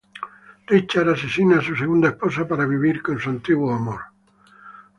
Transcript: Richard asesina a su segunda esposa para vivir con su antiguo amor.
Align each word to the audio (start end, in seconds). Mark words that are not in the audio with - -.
Richard 0.65 1.07
asesina 1.09 1.59
a 1.59 1.61
su 1.61 1.75
segunda 1.75 2.09
esposa 2.09 2.47
para 2.47 2.65
vivir 2.65 3.03
con 3.03 3.19
su 3.19 3.29
antiguo 3.29 3.71
amor. 3.71 4.01